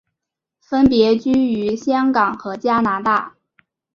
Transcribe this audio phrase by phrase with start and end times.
[0.59, 3.35] 分别居于香港和加拿大。